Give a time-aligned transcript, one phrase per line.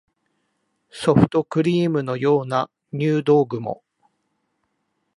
[0.89, 3.83] ソフトクリームのような入道雲